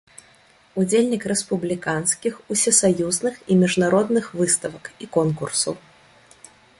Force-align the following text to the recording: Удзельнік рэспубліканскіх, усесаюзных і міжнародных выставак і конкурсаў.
Удзельнік 0.83 1.25
рэспубліканскіх, 1.31 2.33
усесаюзных 2.55 3.33
і 3.53 3.57
міжнародных 3.65 4.25
выставак 4.39 4.93
і 5.07 5.11
конкурсаў. 5.19 5.73